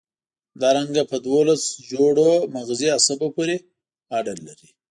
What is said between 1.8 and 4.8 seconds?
جوړو مغزي عصبو پورې اړه لري.